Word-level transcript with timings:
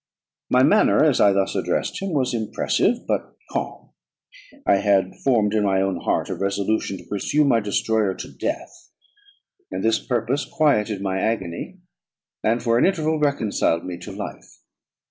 My 0.49 0.63
manner, 0.63 1.03
as 1.05 1.21
I 1.21 1.31
thus 1.31 1.53
addressed 1.55 2.01
him, 2.01 2.11
was 2.13 2.33
impressive, 2.33 3.05
but 3.07 3.37
calm; 3.51 3.91
I 4.65 4.77
had 4.77 5.13
formed 5.23 5.53
in 5.53 5.63
my 5.63 5.79
own 5.83 5.97
heart 6.01 6.27
a 6.31 6.35
resolution 6.35 6.97
to 6.97 7.05
pursue 7.05 7.45
my 7.45 7.59
destroyer 7.59 8.15
to 8.15 8.31
death; 8.35 8.89
and 9.69 9.83
this 9.83 9.99
purpose 10.03 10.43
quieted 10.43 11.03
my 11.03 11.19
agony, 11.19 11.81
and 12.43 12.63
for 12.63 12.79
an 12.79 12.85
interval 12.87 13.19
reconciled 13.19 13.85
me 13.85 13.99
to 13.99 14.11
life. 14.11 14.61